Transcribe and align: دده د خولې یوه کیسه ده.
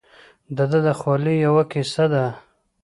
دده 0.57 0.79
د 0.85 0.89
خولې 0.99 1.33
یوه 1.45 1.63
کیسه 1.71 2.05
ده. 2.13 2.25